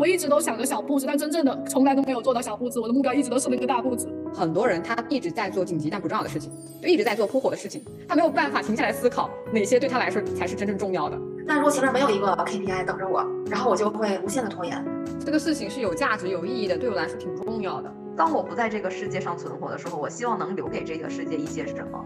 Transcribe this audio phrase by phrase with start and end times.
[0.00, 2.80] 我一直都想着小步子，但真正的从来都没有做到小步子。
[2.80, 4.08] 我的目标一直都是那个大步子。
[4.32, 11.18] 很多人他一直在做紧急但不重要的事情，就一直在做扑火的事情，他没有办法停下来思考哪些对他来说才是真正重要的。
[11.44, 14.82] 那如果前面没有一个 KPI 等着我，然后我就会无限的拖延。
[15.22, 17.92] 这个事情是有价值、有意义的，对我来说挺重要的。
[18.16, 22.02] 当我不在这个世界上存活的时候，我希望能留给这个世界一些什么。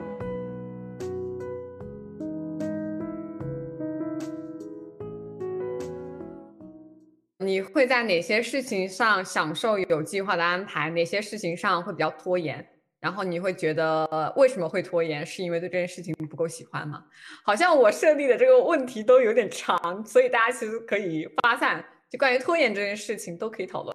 [7.44, 10.90] 你会在哪些事情上享受有计划的安排？
[10.90, 12.66] 哪些事情上会比较拖延？
[13.00, 15.24] 然后你会觉得为什么会拖延？
[15.24, 17.04] 是因为对这件事情不够喜欢吗？
[17.44, 23.94] 好像我设立的这个问题都有点长，所以大家其实可以发散，就关于拖延这件事情都可以讨论。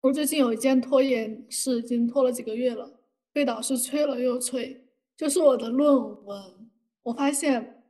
[0.00, 2.98] 我最近有一件拖延事，已经拖了几个月了，
[3.32, 4.84] 被导师催了又催，
[5.16, 6.70] 就是我的论文。
[7.02, 7.82] 我发现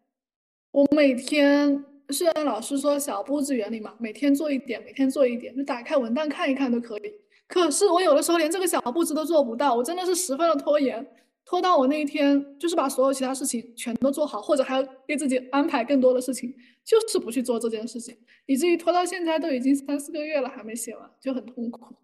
[0.71, 1.85] 我每天。
[2.11, 7.13] 虽然老师说小步子原理嘛，每天做一点，每天做一点，就打开文档看一看都可以。
[7.49, 11.07] 可是我有的时候连这个小步子都做不到，我真的是十分的拖延，
[11.45, 21.95] 拖到我那一天就是把所有其他事情全都做好，或者还要给自己安排更多的事情，就是不去做这件事情，以至于拖到现在都已经三四个月了还没写完，就很痛苦。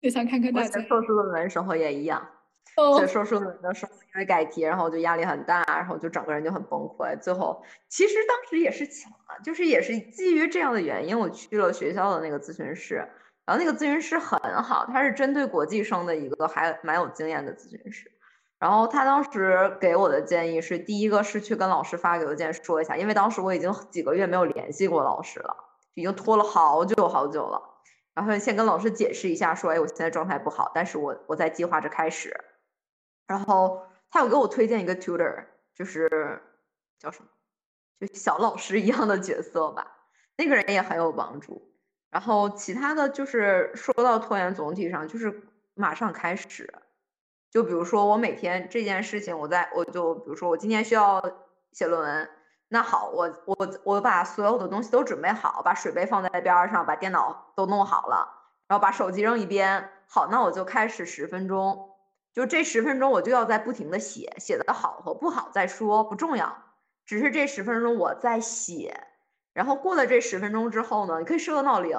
[0.00, 0.80] 也想看看大家。
[0.82, 2.22] 硕士论文时候也一样。
[2.98, 7.18] 写硕士论文的时候，因为改题，然后就压力很大，然后就整个人就很崩溃。
[7.20, 12.96] 最后，其实当时也是巧了，就是也是基于这样的原因，我去了学校的那个咨询室，
[13.44, 18.10] 然后那个咨询师很好，他是针对国际生的一个还蛮有经验的咨询师。
[18.58, 25.54] 然后他当时给我的建议是，第一个是去跟老师发个邮件说一下，因为当时我已经几个月没有联系过老师了，
[25.94, 27.60] 已经拖了好久好久了。
[28.14, 32.34] 然后先跟老师解释一下，说，哎，我现在状态不好，但是我我在计划着开始。
[33.26, 35.44] 然后他有给我推荐一个 tutor，
[35.74, 36.42] 就是
[36.98, 37.28] 叫什么，
[38.00, 39.86] 就小老师一样的角色吧。
[40.36, 41.70] 那个人也很有帮助。
[42.10, 45.42] 然后其他的就是说到拖延，总体上就是
[45.74, 46.72] 马上开始。
[47.50, 51.22] 就比如说我每天这件事情，我在我就比如说我今天需要
[51.72, 52.30] 写论文，
[52.68, 58.28] 那好，我我我把所有的东西都准备好，把水杯放在边上，把电脑都弄好了，
[58.68, 59.90] 然后把手机扔一边。
[60.08, 61.93] 好，那我就开始十分钟。
[62.34, 66.64] 就这十分钟，我就要在不停的写，写的好和不好再说，不重要，
[67.06, 68.92] 只是这十分钟我在写。
[69.52, 71.96] 然后过了这十分钟之后呢，你可以设个闹铃，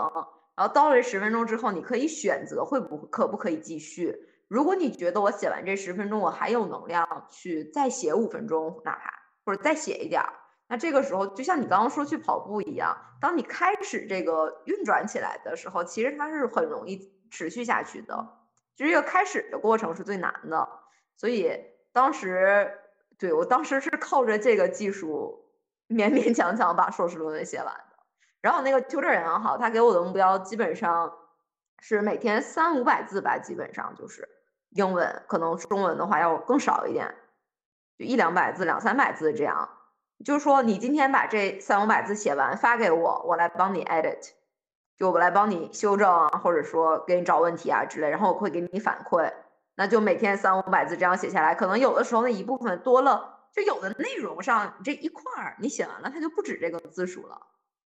[0.56, 4.13] 然后到了这十分钟之后，你可以选择会不可不可以继续。
[4.50, 9.09] 如果你觉得我写完这十分钟，我还有能量去再写五分钟，哪怕
[9.46, 10.34] 或者再写一点儿，
[10.67, 18.28] 那这个时候就像你刚刚说去跑步一样，当你开始这个运转起来的时候，其实它是很容易持续下去的。
[18.75, 20.68] 就是这个开始的过程是最难的，
[21.16, 21.52] 所以
[21.94, 22.78] 当时
[23.18, 25.50] 对我当时是靠着这个技术
[25.88, 27.96] 勉勉强强把硕士论文写完的。
[28.41, 31.12] 然后那个 tutor 也很好，他给我的目标基本上
[31.80, 34.28] 是每天三五百字吧，基本上就是
[34.69, 37.16] 英文，可能中文的话要更少一点，
[37.97, 39.69] 就一两百字、两三百字这样。
[40.24, 44.31] 就是说你今天把这三五百字写完发给我，我来帮你 edit。
[44.98, 49.32] 就我来帮你修正啊，或者说给你找问题啊之类，然后我会给你反馈。
[49.76, 57.38] 那就每天三五百字这样写下来，可能有的时候那一部分多了，就有的内容上这一块儿你写完了，它就不止这个字数了。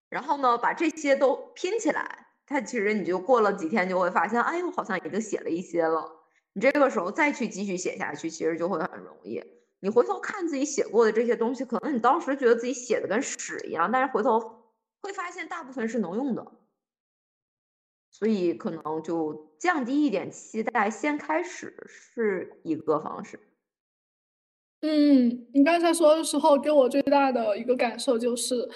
[0.09, 6.11] 然后呢，把这些都拼起来，它其实你就过了几天就会发现，哎呦，好像已经写了一些了。
[6.53, 9.43] 你这个时候再去继续写下去，其实就会很容易。
[9.79, 14.39] 你回头看自己写过的这些东西，可能你当时觉得自己写的跟屎一样，但是回头
[15.01, 16.45] 会发现大部分是能用的。
[18.19, 23.39] 所以可能就降低一点期待，先开始是一个方式。
[24.81, 28.69] 嗯，你刚才说的时候，给我最大的一个感受就是，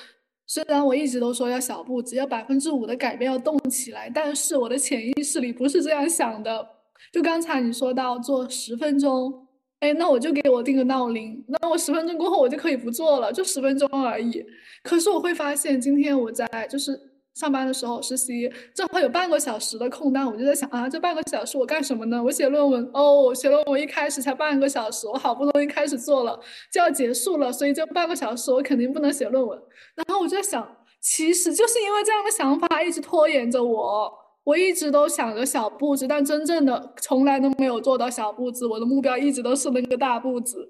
[0.48, 6.66] 虽然我一直都说要小步只，要百分之五的改变要动起来，但是我的潜意识里不是这样想的。
[7.12, 9.46] 就刚才你说到做十分钟，
[9.80, 14.46] 哎，那我就给我定个闹铃，那我十分钟过后我就可以不做了，就十分钟而已。
[14.84, 17.13] 可是我会发现，今天我在就是。
[17.36, 22.24] 上班的时候实习，正好有半个小时的空档，我就在想啊，这半个小时我干什么呢？
[22.24, 26.40] 我写论文哦，写论文一开始才半个小时，我好不容易开始做了，
[26.72, 29.60] 就要结束了，所以这半个小时我肯定不能写论文。
[29.96, 34.14] 然后我就在想，其实就是因为这样的想法一直拖延着我，
[34.44, 40.70] 我一直都想着小步子，但真正的从来都没有做到小步子，我的目标一直都是那个大步子，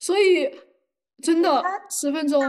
[0.00, 0.50] 所以
[1.22, 2.42] 真的十分钟。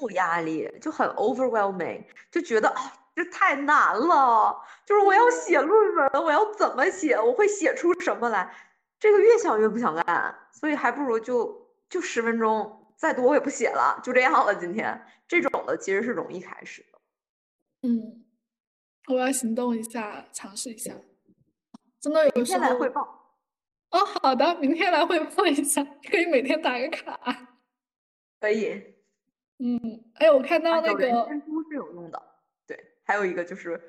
[0.00, 4.62] 有压力，就很 overwhelming，就觉得啊，这太难了。
[4.86, 7.18] 就是我要写论文，我要怎么写？
[7.20, 8.54] 我会写出什么来？
[8.98, 14.54] 这个越想越不想干，所以还不如就就十分钟，再多我也不写了，就这样了。
[14.54, 16.98] 今天这种的其实是容易开始的。
[17.82, 18.24] 嗯，
[19.08, 20.92] 我要行动一下，尝试一下。
[22.00, 23.36] 真的有明天来汇报。
[23.90, 27.18] 哦，好的，明天来汇报一下，可以每天打个卡。
[28.40, 28.97] 可以。
[29.58, 32.22] 嗯，哎，我看到那个监督是有用的。
[32.66, 33.80] 对，还有一个就是，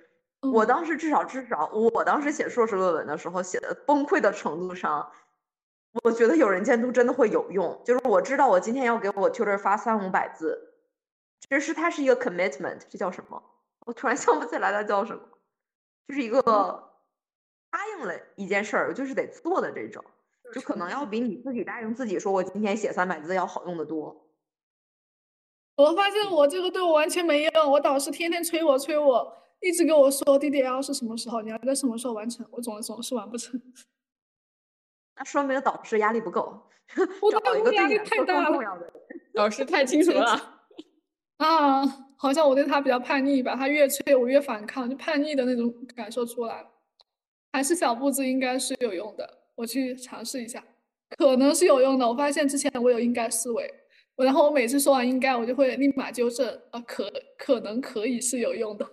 [0.41, 5.11] 我当时至少至少，我当时写硕士论文的时候写的崩溃的程度上，
[6.03, 7.81] 我觉得有人监督真的会有用。
[7.85, 10.75] 就是我知道我今天要给我 tutor 发三五百字，
[11.39, 13.41] 其实它是一个 commitment，这叫什么？
[13.85, 15.21] 我突然 想不起来它叫什么，
[16.07, 16.85] 就是一个。
[17.71, 20.03] 答应了一件事儿，就是得做的这种，
[20.51, 24.28] 就可能要比你自己答应自己说我今天写三百字要好用的多。
[25.79, 33.59] 我发现我这个对我完全没用，我导师天天催我催我，一直跟我说 DDL 是什么时候，你要在什么时候完成，我总总是完不成。
[35.15, 36.63] 那说明导师压力不够，
[37.21, 38.59] 我找一个压力太大了。
[39.33, 40.59] 导师太清楚了。
[41.37, 41.81] 啊，
[42.17, 46.67] 好像我对他比较叛逆吧，他越催我越反抗，就叛逆的那种感受出来了。
[47.53, 50.61] 还是小步子应该是有用的，我去尝试一下，
[51.17, 52.05] 可能是有用的。
[52.05, 53.73] 我发现之前我有应该思维，
[54.19, 58.85] 我然后我每次说完应该，我就会立马纠正，啊，可可能可以是有用的。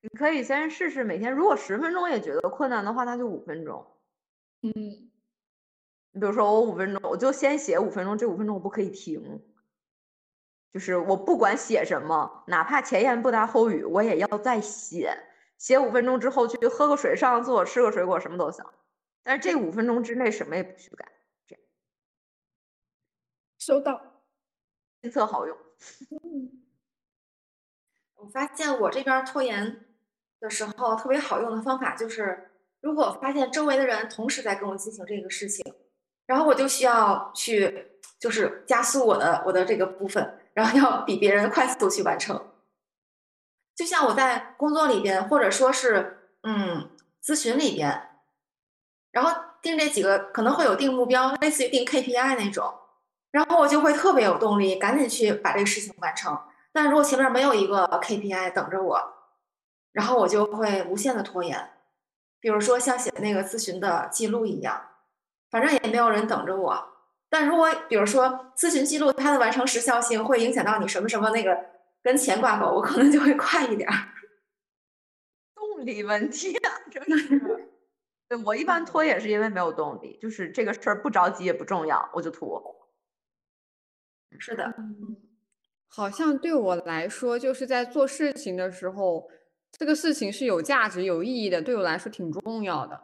[0.00, 3.86] 你可以先试试每天，如果十分钟也觉得困难的话，那就五分钟。
[4.62, 9.42] 嗯，你比如说我五分钟，我就先写五分钟，这五分钟我不可以停，
[10.72, 15.14] 就是我不管写什么，哪怕前言不搭后语，我也要再写。
[15.58, 18.64] 写五分钟之后去喝个水，上个厕所，吃个水果，什么都行。
[19.22, 21.06] 但是这五分钟之内什么也不许干。
[23.64, 24.24] 收到，
[25.00, 25.56] 亲测好用。
[28.16, 29.86] 我发现我这边拖延
[30.40, 32.50] 的时候特别好用的方法就是，
[32.80, 35.64] 如果发现周围的人同时在跟我进行这个事情，
[36.26, 42.50] 然后我就需要去就是加速我的我的这个部分，然后要比别人快速去完成。
[43.76, 46.90] 就像我在工作里边，或者说是嗯
[47.22, 48.24] 咨询里边，
[49.12, 52.74] 然后定这几个可能会有定目标，类似于定 KPI 那种，
[53.32, 56.38] 然后我就会特别有动力，赶紧去把这个事情完成。
[56.72, 59.02] 但如果前面没有一个 KPI 等着我，
[59.92, 61.70] 然后我就会无限的拖延。
[62.38, 64.80] 比如说像写那个咨询的记录一样，
[65.50, 66.88] 反正也没有人等着我。
[67.28, 71.72] 但如果比如说咨询记录它的完成时效性会影响到你什么什么那个。
[72.04, 73.94] 跟钱挂钩，我可能就会快一点儿。
[75.54, 77.38] 动力问题啊，真的是。
[78.28, 82.81] 对我一般拖也是因为没有动力，就是这个事儿不着急也不重要，我就拖。
[84.38, 84.74] 是的，
[85.88, 89.28] 好像对我来说，就是在做事情的时候，
[89.70, 93.00] 这个事情是有价值、有意义的，对我来说挺重要的。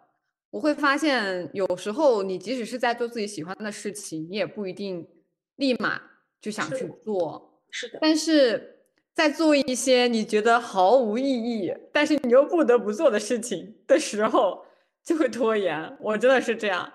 [0.51, 5.09] 我会发现，有时候你即使是在做自己喜欢的事情，你也不一定
[5.57, 6.01] 立马
[6.41, 7.61] 就想去做。
[7.71, 8.75] 是的，但是。
[9.19, 14.65] 在做一些你觉得毫无意义，但是你又不得不做的事情的时候，
[15.03, 15.99] 就会拖延。
[16.01, 16.93] 我真的是这样。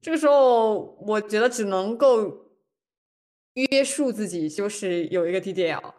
[0.00, 2.48] 这个时候，我觉得只能够
[3.54, 5.92] 约束自己，就是有一个 DDL。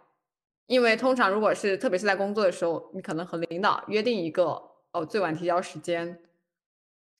[0.67, 4.61] 因为通常如果是特别是在工作的时候，你可能和领导约定一个
[4.91, 6.19] 哦最晚提交时间，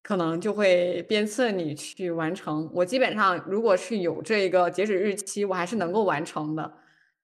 [0.01, 2.69] 可能就会鞭策你去完成。
[2.74, 6.74] 我基本上如果是有这个截止日期，我还是能够完成的。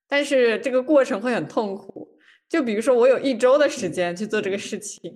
[0.06, 2.18] 但是这个过程会很痛苦，
[2.48, 5.10] 就比如说我有一周的时间去做这个事情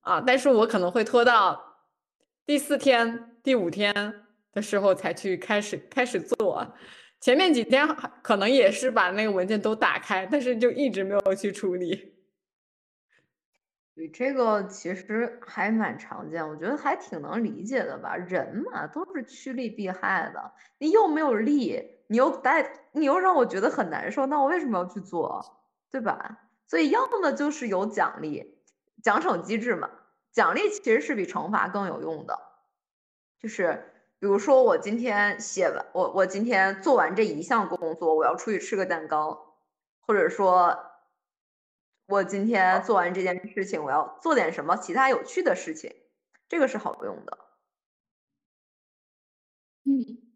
[0.00, 1.60] 啊，但是我可能会拖到
[2.46, 3.92] 第四天、第五天
[4.52, 6.74] 的时候才去开始开始做，
[7.20, 7.86] 前面几天
[8.22, 12.14] 可能也是把那个文件都打开，但是就一直没有去处理。
[13.94, 18.16] 对这个其实还蛮常见，我觉得还挺能理解的吧。
[18.16, 21.98] 人嘛都是趋利避害的，你又没有利。
[22.10, 25.44] 你又带，你又让我觉得很难受，那我为什么要去做，
[25.90, 26.48] 对吧？
[26.66, 28.56] 所以要么就是有奖励，
[29.02, 29.90] 奖惩机制嘛。
[30.32, 32.38] 奖励其实是比惩罚更有用的，
[33.42, 39.56] 就是比如说我今天写完，我我今天做完这一项工作，我要出去吃个蛋糕，
[40.00, 40.76] 或者说，
[42.06, 45.94] 我今天做完这件事情，我要做点什么其他有趣的事情，
[46.48, 47.38] 这个是好用的。
[49.84, 50.28] 嗯。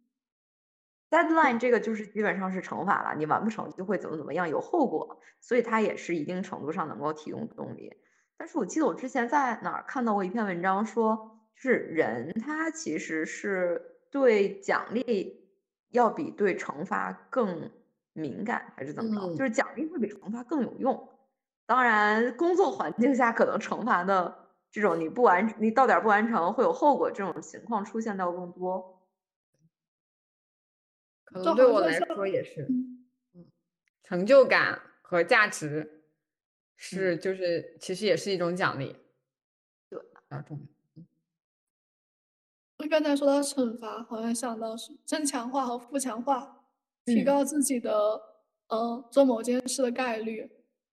[1.11, 7.93] Deadline 这个就是基本上是惩罚了，你完不成就会怎么怎么样，有后果，所以它也是一定程度上能够提供动力。
[8.39, 15.49] 但是我记得我之前在哪儿看到过一篇文章，说就是人他其实是对奖励
[15.91, 17.71] 要比对惩罚更
[18.13, 19.37] 敏感，还是怎么着？
[19.37, 21.09] 就是奖励会比惩罚更有用。
[21.65, 29.01] 当然，工作环境下可能惩罚的这种你不完你到点不完成会有后果这种情况出现到更多。
[31.25, 32.67] 可能对我来说也是，
[33.35, 33.47] 嗯，
[34.03, 36.03] 成就感和价值，
[36.77, 38.97] 是就是其实也是一种奖励，
[39.89, 40.82] 对，比较重要。
[42.93, 46.63] 我刚才说到惩罚，好像想到是正强化和负强化，
[47.07, 48.21] 提高自己的
[48.69, 50.51] 呃做某件事的概率。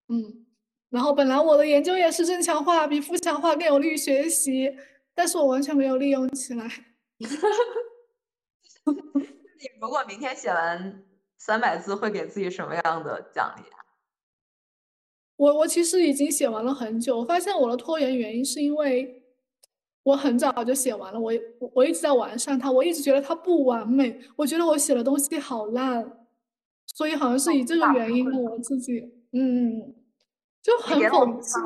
[0.08, 0.46] 嗯，
[0.92, 4.78] 然后本来我的研究也是正强化，比负强化更有利于学习，
[5.14, 6.66] 但是我完全没有利用起来。
[7.20, 7.28] 你
[9.82, 11.04] 如果明天写完
[11.38, 13.84] 三百字，会给自己什么样的奖励啊？
[15.36, 19.19] 我我其实已经写完了很久，我发现我的拖延原因是因为
[20.10, 26.28] 我很早就写完了，我我我一直在完善它，我一直觉得它不完美，我觉得我写的东西好烂，
[26.88, 29.00] 所以好像是以这个原因我自己
[29.32, 29.94] 嗯
[30.62, 31.60] 就很讽刺。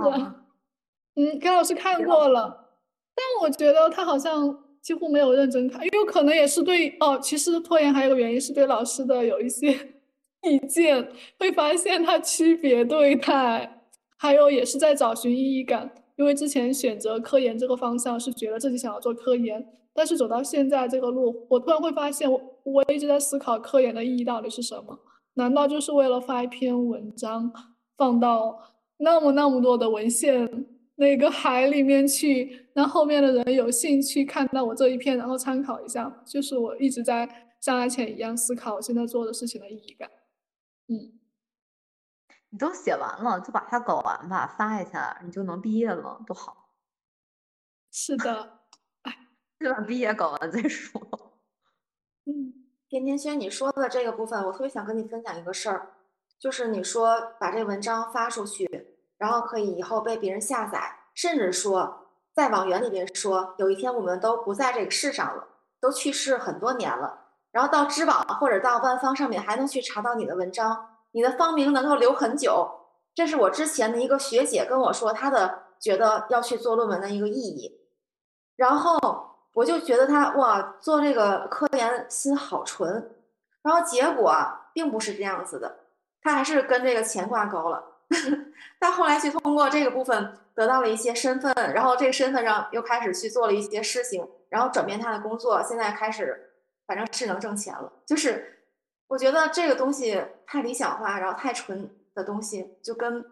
[1.15, 2.69] 嗯，给老师看过了，
[3.15, 4.59] 但我觉得他好像。
[4.83, 7.17] 几乎没有认真看，也有可能也是对哦。
[7.17, 9.71] 其实拖延还有个原因是对老师的有一些
[10.43, 11.09] 意见，
[11.39, 13.81] 会发现他区别对待，
[14.17, 15.89] 还有也是在找寻意义感。
[16.15, 24.99] 因为之前选择科研这个方向是觉得自己想要做科研，但是走到现在这个路，我突然会发现，我我一直在思考科研的意义到底是什么？
[25.35, 27.51] 难道就是为了发一篇文章
[27.97, 28.59] 放到
[28.97, 30.67] 那么那么多的文献？
[30.95, 36.21] 那个海里面去，让后面的人有兴趣看到我这一篇，然后参考一下。
[36.23, 37.27] 就是我一直在
[37.59, 40.07] 像阿浅一样思考我现在做的事情的意义感。
[40.87, 41.13] 嗯，
[42.53, 46.69] 你都写完了，就把它搞完吧，发一下，你就能毕业了，多好。
[47.91, 48.59] 是的，
[49.01, 49.17] 哎，
[49.59, 51.01] 先把毕业搞完再说。
[52.25, 52.53] 嗯，
[52.87, 55.93] 甜甜圈，你说的这个部分，我特别想跟你分享一个事儿，
[56.37, 58.89] 就是你说把这文章发出去。
[59.17, 65.47] 然后可以以后被别人下载，甚至说再往远里边说，有一天我们都不在这个世上了，
[65.79, 67.31] 都去世很多年了。
[67.51, 72.69] 然后到知网或者到万方上面还能去查到你的文章，你的芳名能够留很久。
[73.15, 77.79] 这是我之前的一个学姐跟我说，她的觉得要去做论文的一个意义。
[78.55, 78.99] 然后
[79.53, 83.09] 我就觉得她哇，做这个科研心好纯。
[83.61, 84.35] 然后结果
[84.73, 85.77] 并不是这样子的，
[86.21, 87.91] 她还是跟这个钱挂钩了。
[88.79, 96.51] 他后来去通过这个部分得到了一些身份，然后这个身份上又开始去做了一些事情，然后转变他的工作，现在开始
[96.85, 97.91] 反正是能挣钱了。
[98.05, 98.62] 就是
[99.13, 103.23] 我觉得这个东西太理想化，然后太纯的东西，就跟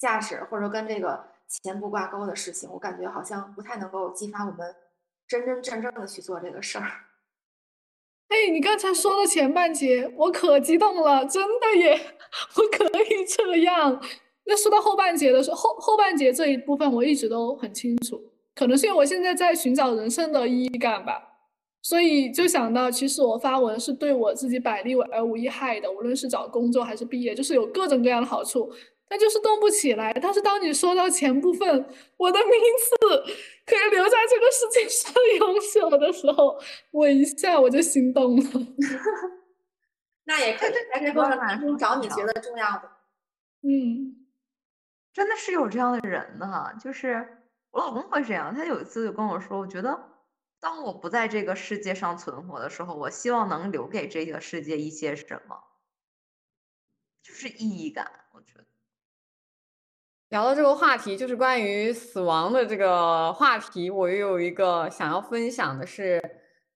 [0.00, 4.74] 价值或者跟这个钱不挂钩的事情，我感觉好像不太能够激发我们
[5.28, 6.84] 真真正正的去做这个事儿。
[8.32, 12.16] 哎，你刚才说的前半截，我可激动了，真的耶！
[12.56, 14.02] 我可以这样。
[14.44, 18.18] 那说到后半截的时候，后后半截这一部分我一直都很清楚，
[18.54, 21.31] 可能是因为我现在在寻找人生的意义感吧，
[21.82, 28.72] 所以就想到，其实我发文是对我自己百利而无一害的，无论是找工作还是毕业，就是有各种各样的好处。
[29.08, 30.10] 但就是动不起来。
[30.22, 31.68] 但是当你说到前部分，
[32.16, 32.96] 我的名字
[33.66, 36.58] 可以留在这个世界上永久的时候，
[36.92, 38.44] 我一下我就心动了。
[40.24, 42.88] 那也可以在这过程当中找你觉得重要的。
[43.62, 44.16] 嗯，
[45.12, 46.72] 真的是有这样的人呢。
[46.82, 47.26] 就是
[47.70, 49.90] 我老公会这样，他有一次就跟我说：“我觉得
[50.62, 55.58] 当我不在这个世界上存活的时候，我希望能留给这个世界一些什么，
[57.20, 58.64] 就是意义感。”我觉得。
[60.28, 66.22] 聊到这个话题，就是关于死亡的这个话题，我又有一个想要分享的是，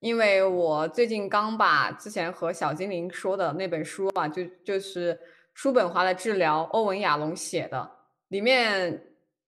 [0.01, 5.17] 因为我最近刚把之前和小精灵说的那本书啊，就就是
[5.55, 7.89] 叔本华的治疗，欧文亚龙写的，
[8.31, 9.06] 里面，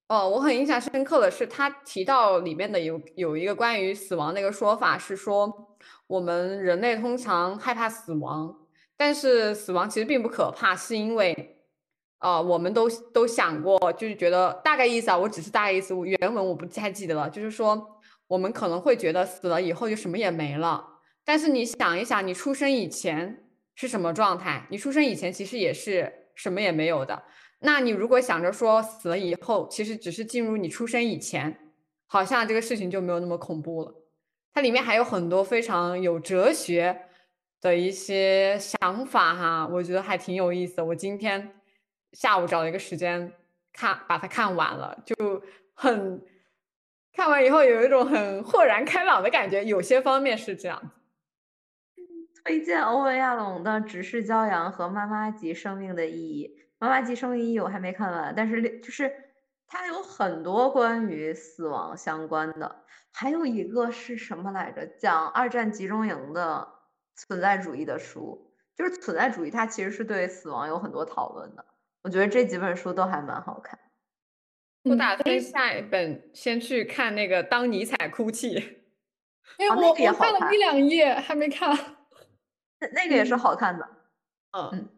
[0.08, 8.56] 哦，我很印象深刻的是，他提到里面的有有一个关于死亡的一个说法，是说我们人类通常害怕死亡，
[8.96, 11.54] 但是死亡其实并不可怕，是因为。
[12.20, 17.30] 啊，我们都都想过，就是觉得大概意思啊，我只是大概意思，原文我不太记得了。
[17.30, 20.84] 就是说，我们可能会觉得死了以后就什么也没了，
[21.24, 23.44] 但是你想一想，你出生以前
[23.76, 24.66] 是什么状态？
[24.68, 27.22] 你出生以前其实也是什么也没有的。
[27.58, 31.74] 那你如果想着说死了以后，其实只是进入你出生以前，
[32.06, 33.94] 好像这个事情就没有那么恐怖了。
[34.54, 37.02] 它里面还有很多非常有哲学
[37.60, 40.84] 的一些想法哈，我觉得还挺有意思的。
[40.86, 41.54] 我今天。
[42.14, 43.30] 下午找了一个时间
[43.70, 45.42] 看，把它看完了，就
[45.74, 46.24] 很
[47.12, 49.62] 看完以后有一种很豁然开朗的感觉。
[49.62, 50.90] 有些方面是这样。
[52.48, 56.48] 推荐欧文亚龙的《直视骄阳》和《妈妈级生命的意义》。
[56.78, 59.12] 《妈妈级生命意义》我还没看完，但是就是
[59.66, 62.84] 它有很多关于死亡相关的。
[63.12, 64.86] 还有一个是什么来着？
[64.98, 66.66] 讲二战集中营的
[67.16, 71.62] 存在主义的书，就是存在主义，它其实是对死亡有很多讨论的。
[72.02, 73.78] 我觉得这几本书都还蛮好看。
[74.84, 78.58] 我打算下一本先去看那个《当尼采哭泣》，
[79.58, 81.76] 因为我我看了一两页还没看。
[82.80, 83.88] 那那个也是好看的。
[84.52, 84.88] 嗯嗯，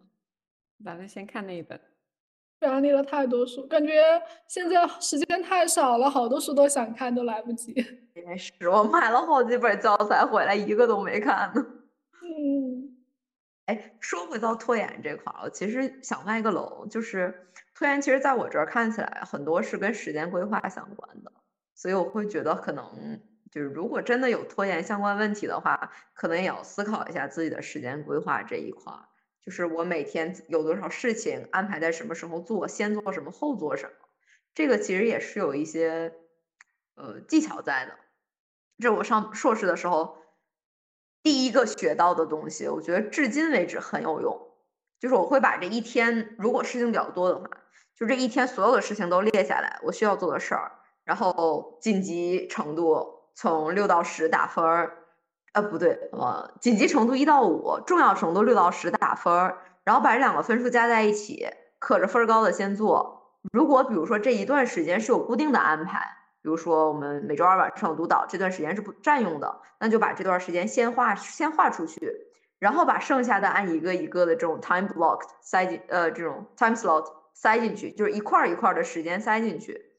[0.85, 1.81] 打算先看那一本。
[2.61, 3.93] 安利了太多书，感觉
[4.47, 7.73] 现在时间太少了，好多书都想看都来不及。
[8.15, 11.67] 也是，我买了好几本教材回来，一个都没看呢。
[12.23, 12.97] 嗯。
[13.65, 21.33] 哎，说回到拖延这块儿，我其实想卖个楼，就是拖延，其实在我这儿看起来很多是跟时间规划相关的，
[21.75, 23.21] 所以我会觉得可能
[23.51, 28.93] 就是如果真的有拖延相关问题的话，可能也要思考一下自己的时间规划这一块，
[29.45, 33.93] 就是我每天有多少事情安排在什么时候做，先做什么后做什么，
[34.55, 36.15] 这个其实也是有一些
[36.95, 37.93] 呃技巧在的。
[38.79, 40.19] 这我上硕士的时候。
[41.23, 44.41] 第一个学到的东西，我觉得至今为止很有用，
[44.99, 47.47] 就是我会把这一天，如果事情比较多的话，
[47.95, 50.73] 就这一天所有的事情都列下来，我需要做的事儿，
[51.05, 54.99] 然后紧急程度从六到十打分儿，
[55.55, 63.39] 呃，不对，呃，紧急程度一到五，重要程度六到十打分儿，然后把这两个分数加在一起，可着分儿高的先做。
[63.51, 66.19] 如果比如说这一段时间是有固定的安排。
[66.43, 72.15] 比如说，我们每周二晚上有督导，这段时间是不占用的，那就把这段时间先划先划出去，
[72.59, 79.90] 然后把剩下的按一个一个的这种 time block 塞进呃这种 time slot 塞进去，就是一块儿一块儿的时间塞进去。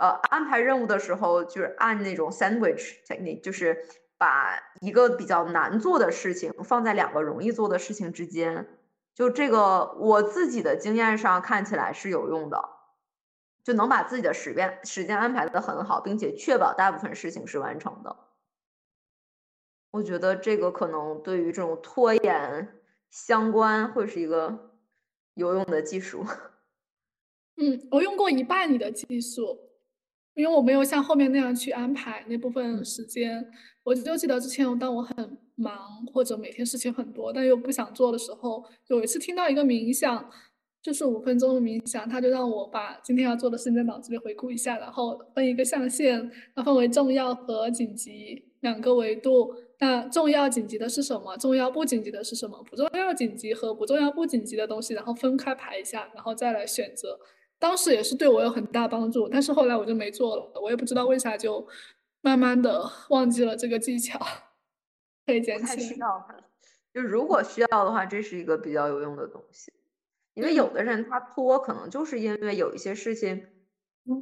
[0.00, 3.84] 呃，安排任务的时候就是按那种 sandwich 那就是
[4.16, 8.66] 把一个比较难做的事情放在两个容易做的事情之间。
[9.14, 12.80] 就这个，我自己的经验上看起来是有用的。
[13.62, 18.16] 就能把自己的时间时间安排的很好，并且确保大部分事情是完成的。
[19.90, 22.80] 我觉得这个可能对于这种拖延
[23.10, 24.70] 相关会是一个
[25.34, 26.24] 有用的技术。
[27.56, 29.69] 嗯，我用过一半你的技术，
[30.34, 33.44] 因为我没有像后面那样去安排那部分时间。
[33.82, 40.30] 我就记得之前当我很忙或者每天事情很多但又不想做的时候，有一次听到一个冥想。
[40.82, 49.54] 就是五分钟的冥想，他就让我把今天要做的事情在脑子里回顾一下，然后分一个象限，它分为重要和紧急两个维度。
[49.78, 51.36] 那重要紧急的是什么？
[51.36, 52.64] 重要不紧急的是什么？
[52.64, 57.20] 不重要紧急和不重要不紧急的东西，然后分开排一下，然后再来选择。
[57.60, 61.68] 当时也是对我有很大帮助，但是后来我就没做了，我也不知道为啥，就
[62.22, 64.18] 慢慢的忘记了这个技巧。
[65.26, 65.80] 可以捡起。
[65.80, 66.26] 需要
[66.92, 69.72] 就如果需要的话，这是一个比较有用的东西。
[70.34, 73.46] 因为有的人他拖，可能就是因为有一些事情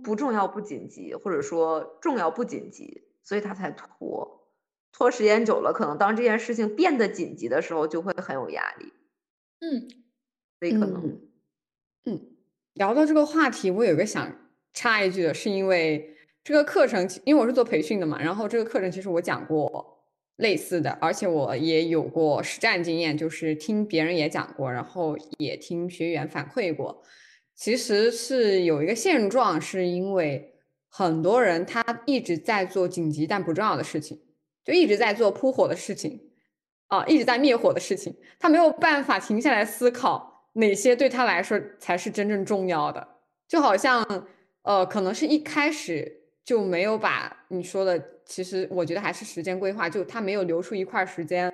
[0.03, 4.51] 不重要不紧急，或者说重要不紧急，所以他才拖。
[4.90, 8.92] 拖时间久了，可能当这件事情变得紧急的时候，就会很有压力。
[9.61, 9.88] 嗯，
[10.59, 11.20] 所以可能，
[12.05, 12.37] 嗯，
[12.79, 14.35] 聊到这个话题，我有个想
[14.73, 19.97] 插一句的，是因为这个课程，因为我是做培训的嘛，然后这个课程其实我讲过。
[20.38, 27.03] 类似的，而且我也有过实战经验，就是听别人也讲过，然后也听学员反馈过。
[27.57, 30.55] 其实是有一个现状，是因为
[30.88, 34.21] 很多人他一直在做紧急但不重要的事情，
[34.64, 36.21] 就一直在做扑火的事情，
[36.87, 43.07] 啊，一直在灭火的事情，他没有办法停下来思考哪些对他来说才是真正重要的。
[43.47, 44.05] 就好像，
[44.62, 48.18] 呃，可能是一开始就没有把你说的。
[48.27, 51.51] 其实我觉得还是时间规划，就他没有留出一块时间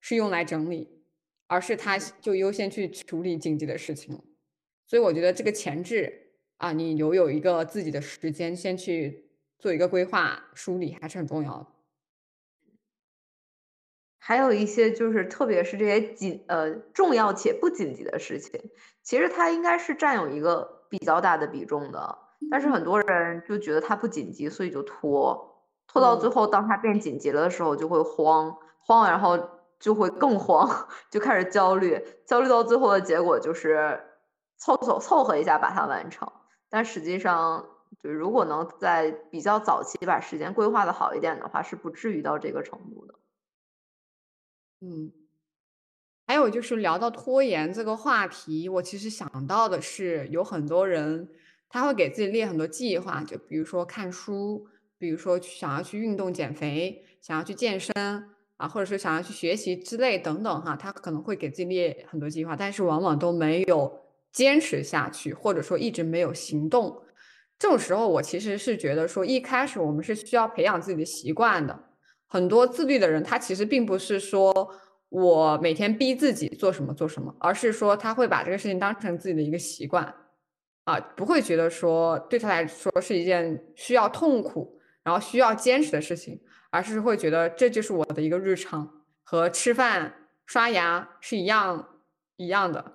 [0.00, 1.04] 是用来整理，
[1.46, 4.20] 而是他就优先去处理紧急的事情。
[4.88, 11.66] 所以我觉得这个前置啊，你留有一个自己的时间，先去做一个规划梳理，还是很重要的。
[14.26, 18.60] 还有一些就是，特别是这些紧呃重要且不紧急的事情，
[19.04, 22.18] 其实它应该是占有一个比较大的比重的，
[22.50, 25.62] 但是很多人就觉得它不紧急，所以就拖。
[25.86, 29.38] 拖到最后，当它变紧急了的时候，就会慌慌，然后
[29.78, 34.00] 就会更慌， 就开始焦虑，焦虑到最后的结果就是
[34.58, 36.28] 凑凑凑合一下把它完成。
[36.68, 37.64] 但实际上，
[38.00, 43.14] 就如果能在比较早期把时间规划的好一点的话，是不至于到这个程度的。
[44.80, 45.12] 嗯，
[46.26, 51.28] 还有就是聊到拖延这个话题，我其实想到的是，有很多人
[51.68, 54.68] 他会给自己列很多计划，就比如说看书。
[54.98, 57.94] 比如说想要去运动减肥，想要去健身
[58.56, 64.00] 啊，或者是想要去学习之类等等哈，他可能会给自己列很多计划，但是往往都没有
[64.32, 67.02] 坚持下去，或者说一直没有行动。
[67.58, 71.85] 这种时候，我其实是觉得说，一开始我们是需要培养自己的习惯的。
[72.26, 74.52] 很多自律的人，他其实并不是说
[75.08, 80.14] 我每天逼自己做什么做什么，而是说他会把这个事情当成自己的一个习惯，
[80.84, 92.02] 啊，不会觉得说对他来说是一件需要痛苦，然后需要坚持的事情，而是会觉得这就是我的一个日常，和吃饭刷牙是一样
[92.36, 92.92] 一样的。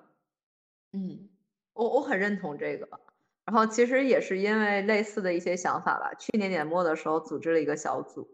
[0.92, 1.30] 嗯，
[1.72, 2.86] 我我很认同这个。
[3.44, 8.28] 然后其实也是因为类似的一些想法吧，去年年末的时候组织了一个小组。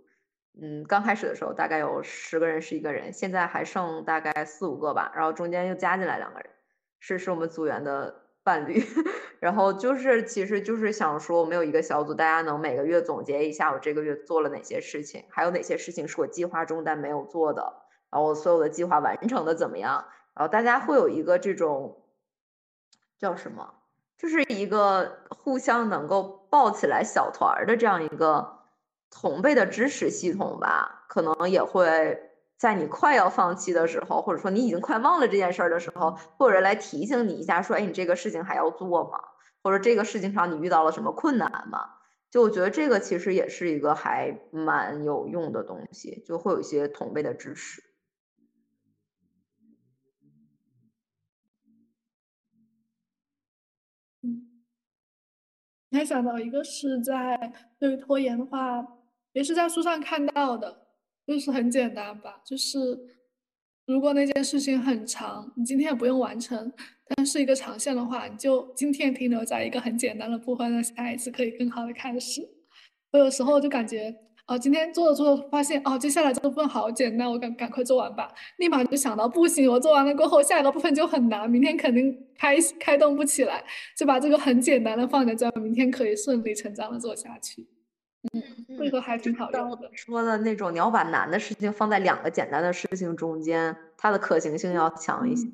[0.61, 5.13] 嗯，刚开始的时候大概有十个人，十一个人，现在还剩大概四五个吧。
[5.15, 6.51] 然后中间又加进来两个人，
[6.99, 8.83] 是是我们组员的伴侣。
[9.39, 17.63] 然后就是，其实就是想说，我们有一个小组，大家能每个月总结一下我这个月做了哪些事情，还有哪些事情是我计划中但没有做的，
[18.11, 20.07] 然后我所有的计划完成的怎么样？
[20.35, 22.03] 然后大家会有一个这种
[23.17, 23.75] 叫什么，
[24.17, 28.58] 就是一个互相能够抱起来小团的这样一个。
[29.11, 32.21] 同辈的支持系统吧，可能也会
[32.57, 39.19] 在你快要放弃的时候，或者说你已经快忘了这件事儿的时候，或者来提醒你一下，说：“哎，你这个事情还要做吗？
[39.63, 41.95] 或者这个事情上你遇到了什么困难吗？”
[42.31, 47.83] 就我觉得这个其实也是一个还蛮有用的东西，就会有一些同辈的支持。
[54.23, 54.63] 嗯，
[55.89, 58.98] 你还想到一个是在对于拖延的话。
[59.39, 60.87] 也是在书上看到的，
[61.25, 62.99] 就是很简单吧，就是
[63.87, 66.73] 如果那件事情很长，你今天也不用完成，
[67.15, 72.43] 但是一个长线的话，你就今天停留在一个很简单的部分，那下一次可以更好的开始。
[73.13, 74.13] 我有时候就感觉，
[74.49, 83.65] 哦，今天做着做着发现，哦，接下来这部分好简单，我赶赶快做完吧，立马就想到不行，我做完了过后，下一个部分就很难，明天肯定开开动不起来，
[83.97, 87.69] 就把这个很简单的放在这，明天可以顺理成章的做下去。
[88.25, 89.91] 嗯，这个还挺好用的。
[89.97, 95.49] 说的那种，你要把难的事情放在两个简单的事情中间，它的可行性要强一些。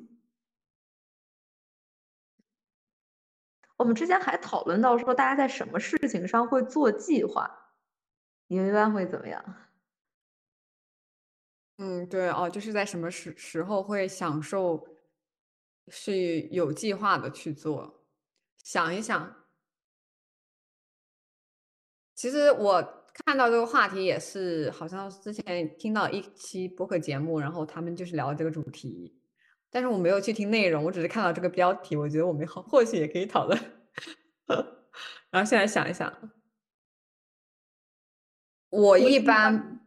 [3.77, 7.49] 我们之前还讨论到说，大家在什么事情上会做计划？
[8.47, 9.43] 你们一般会怎么样？
[11.77, 14.87] 嗯，对哦，就是在什么时时候会享受
[15.89, 18.05] 是有计划的去做？
[18.63, 19.44] 想一想。
[22.15, 22.81] 其实我
[23.25, 29.13] 看到这个话题也是，好像之前听到一期播客节目，然后他们就是聊这个主题，
[29.69, 33.59] 但是我没有去听内容，我只是看到这个标题，我觉得我们 或许也可以讨论。
[35.29, 36.31] 然后现在想一想，
[38.69, 39.81] 我一般，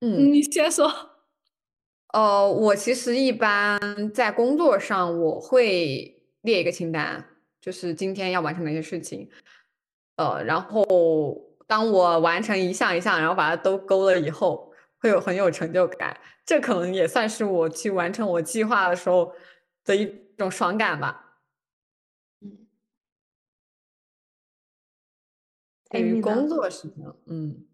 [0.00, 0.90] 嗯，你先说。
[2.14, 3.78] 呃，我其实一般
[4.14, 7.26] 在工作上我会列一个清单，
[7.60, 9.28] 就是今天要完成哪些事情，
[10.16, 11.45] 呃，然后。
[11.66, 16.18] 当我完成一项一项，然后把它都勾了以后，会有很有成就感。
[16.44, 19.32] 这可能也算是我去完成我计划的时候
[19.84, 20.06] 的一
[20.38, 21.40] 种爽感吧。
[22.40, 22.68] 嗯，
[25.90, 27.66] 对于工作事情，嗯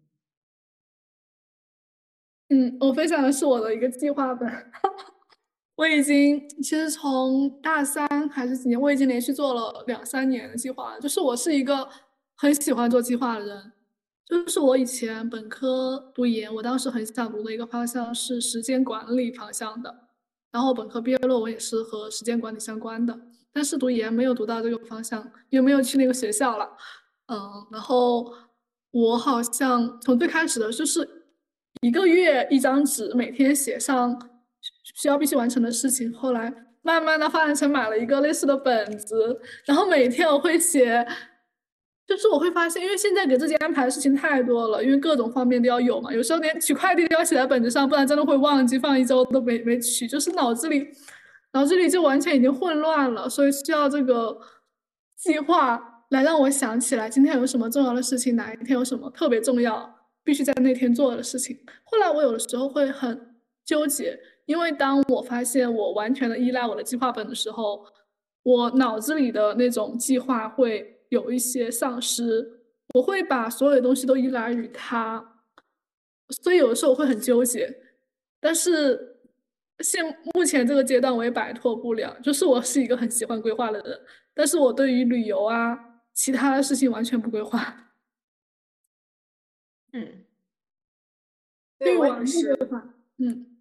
[2.49, 4.49] 嗯，我分享的是我的一个计划本。
[5.75, 10.99] 我已经其实从大三还是几年，我已经连续做了两三年的计划了。
[10.99, 11.89] 就是我是一个
[12.35, 13.73] 很喜欢做计划的人。
[14.25, 19.93] 就是我以前本科读研，我当时很想读的一个方向是时间管理方向的，
[20.51, 23.19] 然后本科毕业论文也是和时间管理相关的。
[23.51, 26.67] 但是读研没有读到这个方向，也没有去那个学校了。
[27.27, 28.33] 嗯，然后
[28.91, 31.07] 我好像从最开始的就是
[31.81, 34.17] 一个月一张纸，每天写上
[34.95, 41.05] 需要必须完成的事情，后来慢慢的发展成买了一个类似的本子，然后每天我会写。
[42.13, 46.13] 就是我会发现，因为现在给自己安排的事情太多了，因为各种方面都要有嘛。
[46.13, 50.07] 有时候连取快递都要写在本子上，不然真的会忘记，放一周都没没取。
[50.07, 50.89] 就是脑子里，
[51.53, 54.37] 脑子里就完全已经混乱了，所以需要这个
[55.17, 61.57] 计划来让我想起来今天有什么重要的事情，哪一天有什么特别重要，必须在那天做的事情。
[61.83, 67.83] 后来我有的时候会很纠结，因为当我发现我完全的依赖我的计划本的时候，
[68.43, 70.92] 我脑子里的那种计划会。
[71.13, 72.59] 有一些丧失，
[72.95, 75.43] 我会把所有的东西都依赖于他，
[76.41, 77.81] 所以有的时候我会很纠结。
[78.39, 79.19] 但是
[79.79, 84.01] 现目前这个阶段我也摆脱不了，就是我是一个很喜欢规划的人，
[84.33, 87.91] 但是我对于旅游啊其他的事情完全不规划。
[89.91, 90.25] 嗯，
[91.77, 92.57] 对我也是。
[93.19, 93.59] 嗯，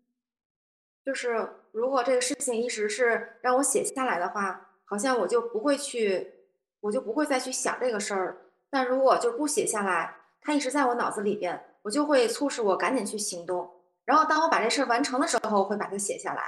[1.04, 6.40] 就是如果这个事情一直是让我写下来的话，好像我就不会去。
[6.82, 13.80] 我就不会再去想这个事儿，但如果就不写下来，它一直在我脑子里边，我就会促使我赶紧去行动。
[14.04, 16.42] 然后当我把这事儿完成的时候，我会把它写下来，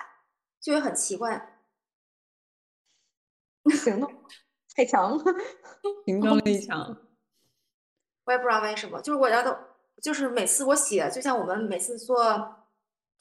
[0.60, 1.62] 就会很奇怪。
[3.70, 4.12] 行动
[4.74, 5.24] 太强了，
[6.04, 6.96] 行动力强。
[8.24, 9.56] 我也不知道为什么，就是我要都，
[10.02, 12.66] 就是每次我写，就像我们每次做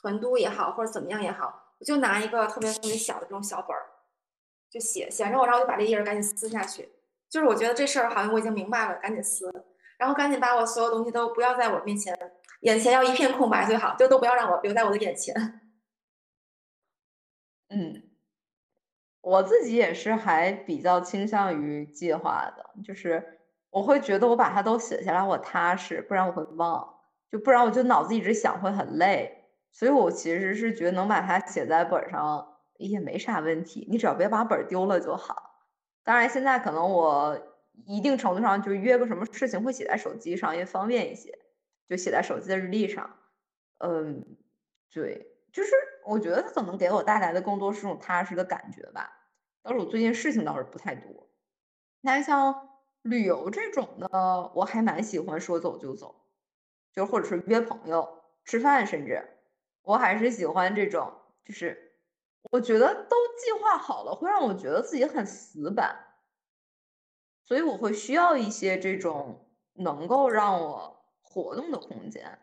[0.01, 3.85] 团督也好，或者怎么样也好，我就拿一个特别特别小的这种小本儿，
[4.71, 6.89] 就写写完之后，然后我就把这页儿赶紧撕下去。
[7.33, 9.51] 就是我觉得这事儿好像我已经明白了，赶紧撕，
[9.97, 12.15] 然后赶紧把我所有东西都不要在我面前，
[12.61, 15.33] 眼前要一片空白最好，就都不要让我留在我的眼前。
[17.69, 18.03] 嗯。
[19.21, 23.39] 我自己也是还比较倾向于计划的，就是
[23.71, 26.87] 我会觉得我把它都写下来，我踏实，不然我会忘，
[27.31, 35.52] 就不然我就脑子一直想会很累，所以我其实是觉得能把它写在本上也没啥问题，你只要别把本丢了就好。
[36.03, 37.39] 当然现在可能我
[37.85, 41.39] 一定程度上就约个什么事情会写在手机上，也方便一些，
[41.87, 43.17] 就写在手机的日历上。
[43.79, 44.37] 嗯，
[44.91, 45.71] 对，就是。
[46.05, 49.09] 我觉得它可能给我带来的更多是种踏实的感觉吧。
[49.61, 51.29] 倒是我最近事情倒是不太多。
[52.01, 52.71] 那像
[53.03, 56.25] 旅游这种的，我还蛮喜欢说走就走，
[56.91, 59.25] 就或者是约朋友吃饭，甚至
[59.81, 61.13] 我还是喜欢这种，
[61.45, 61.92] 就是
[62.51, 66.15] 我觉得都计划好了，会让我觉得自己很死板，
[67.43, 72.39] 所以我会需要一些这种能够让我活动的空间。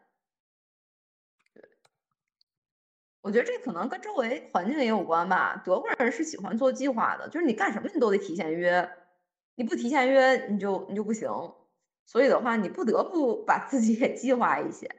[3.23, 5.63] 我觉得这可能跟周围环境也有关吧。
[5.63, 8.91] 德国人是喜欢做计划的，就是你干什么你都得提前约，
[9.57, 11.29] 你不提前约你就你就不行。
[12.07, 14.91] 所以的话，你不得不把自己给计划一些。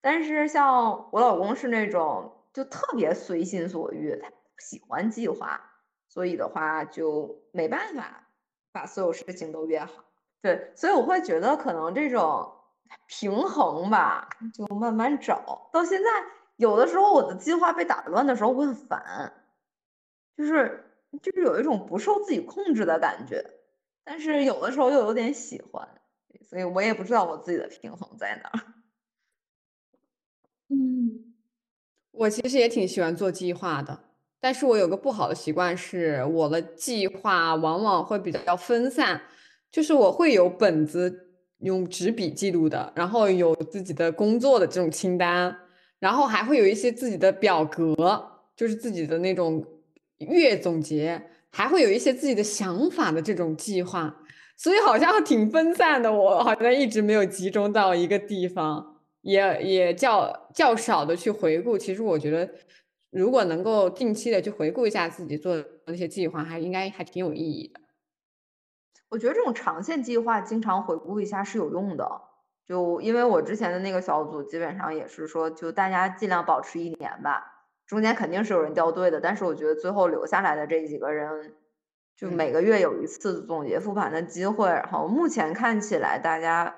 [0.00, 5.60] 但是像我老公是那种就特别随心所欲，他喜欢计划，
[6.08, 8.28] 所以的话就没办法
[8.72, 10.04] 把所有事情都约好。
[10.40, 12.52] 对，所以我会觉得可能这种
[13.06, 16.08] 平衡吧，就慢慢找到现在。
[16.56, 19.32] 有的时候我的计划被打乱的时候，我会很烦，
[20.36, 20.92] 就是
[21.22, 23.44] 就是有一种不受自己控制的感觉，
[24.02, 25.88] 但是有的时候又有点喜欢，
[26.42, 28.50] 所以我也不知道我自己的平衡在哪。
[30.68, 31.34] 嗯，
[32.10, 34.07] 我其实也挺喜欢做计划的，
[34.40, 39.20] 但是我有个不好的习惯是，我的计划往往会比较分散，
[39.70, 45.56] 就是我会有本子用纸笔记录的，然后有自己的工作的这种清单。
[46.00, 48.24] 然后还会有一些自己的表格，
[48.54, 49.66] 就是自己的那种
[50.18, 51.20] 月总结，
[51.50, 54.14] 还会有一些自己的想法的这种计划，
[54.56, 56.12] 所以好像挺分散的。
[56.12, 61.76] 我好像一直没有集中到一个地方，也也较较少的去回顾。
[61.76, 62.48] 其实我觉得，
[63.10, 67.80] 如果能够定期的去回顾一下自己做的那些计划，还应该还挺有意义的。
[69.08, 72.22] 我觉得这种长线计划经常回顾一下是有用的。
[72.66, 81.54] 就因为我之前的那个小组，基本上也是说，就大家尽量保持一年吧，中间肯定是有人掉队的，但是我觉得最后留下来的这几个人，
[82.14, 86.76] 就每个月有一次总结复盘的机会，然后目前看起来大家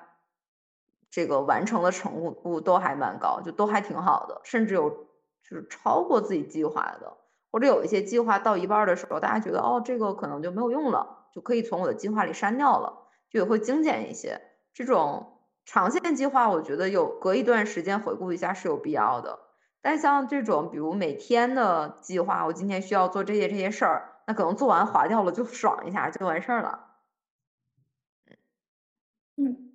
[1.10, 5.08] 这个完成的程度都还蛮高，就都还挺好的，甚至有
[5.50, 7.16] 就是超过自己计划的，
[7.50, 14.40] 或者有一些计划到一半的时候，大家觉得哦这个可能就没有用了，就可以从我的计划里删掉了，就也会精简一些
[14.72, 15.36] 这种。
[15.66, 19.38] 长线计划，我觉得有隔一段时间回顾一下是有必要的。
[19.82, 26.86] 但像这种，比如每天的计划，我今天需要做这些这些事儿，那可能做完划掉了就 爽一下就完事儿了。
[29.36, 29.69] 嗯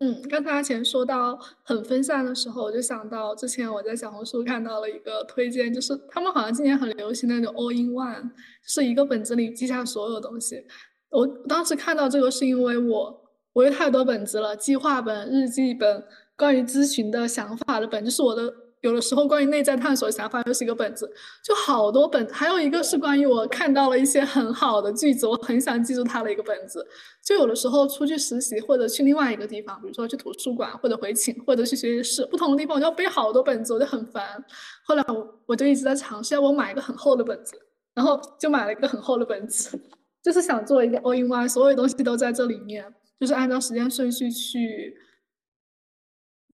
[0.00, 8.30] 嗯，刚才阿钱说到很分散的时候，我就想到之前我在小红书看到了一个推荐，就是他们好像今年很流行那种 all in one，
[8.62, 10.64] 是一个本子里记下所有东西。
[11.10, 13.24] 我当时看到这个是因为我。
[13.54, 16.04] 我有太多本子了，计划本、日记本、
[16.36, 21.10] 关于咨询的想法的本，就是我的有的时候关于内在探索的想法，又是一个本子，
[21.44, 22.26] 就好多本。
[22.32, 26.86] 还有一个是关于我看到了一些很好的句子，我很想记住它的一个本子。
[27.24, 34.42] 就有的时候出去实习或者去另外一个地方，比如说去图书馆或者回寝或者去学习室，不同的地方我就要背好多本子，我就很烦。
[34.84, 37.56] 后来我我就一直在尝试，要我买一个很厚的本子，
[37.94, 39.78] 然后就买了一个很厚的本子，
[40.22, 42.84] 就是想做一个 all in one，所有东西都在这里面。
[43.20, 44.96] 就是按照时间顺序去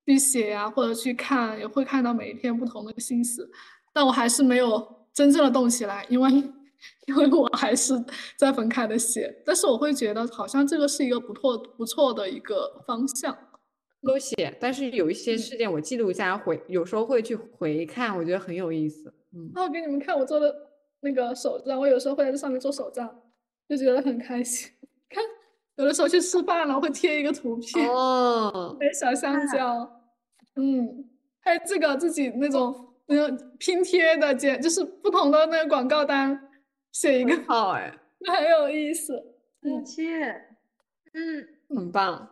[0.05, 3.49] 去写呀，或者去看，也会看到每一天不同的心思，
[3.93, 6.29] 但我还是没有真正的动起来，因为
[7.07, 7.93] 因为我还是
[8.37, 9.41] 在分开的写。
[9.45, 13.37] 但是我会觉得，好像这个是一个不错不错的一个方向。
[14.05, 19.13] 都写，但是有一些事件我记录一下，回有时候会去回看，我觉得很有意思。
[19.33, 20.53] 嗯，那我给你们看我做的
[20.99, 23.21] 那个手账，我有时候会在这上面做手账，
[23.69, 24.69] 就觉得很开心。
[25.09, 25.23] 看。
[25.75, 30.01] 有的时候去吃饭了，会贴一个图片，哦，小香蕉，
[30.55, 31.09] 嗯，
[31.39, 36.49] 还有这个自己那种那种拼贴的剪，就是不同的那个广告单
[36.91, 37.91] 写一个好哎，
[38.25, 39.13] 很有意思。
[39.61, 40.29] 嗯，切，
[41.13, 42.29] 嗯，很棒。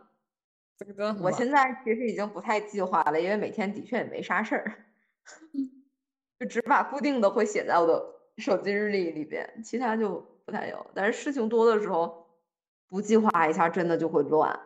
[0.78, 4.86] 这个真的，我现在其实已经不太计划了，因为每天的确也没啥事儿，
[6.40, 8.04] 就只把固定的会写在我的
[8.38, 10.86] 手机日历里边，其他就不太有。
[10.94, 12.28] 但是事情多的时候，
[12.92, 14.60] 不计划一下真的就会乱。